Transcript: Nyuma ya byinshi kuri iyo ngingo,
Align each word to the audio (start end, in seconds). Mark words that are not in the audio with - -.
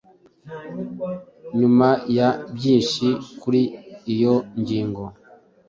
Nyuma 1.59 1.89
ya 2.17 2.29
byinshi 2.55 3.07
kuri 3.41 3.61
iyo 4.13 4.35
ngingo, 4.59 5.03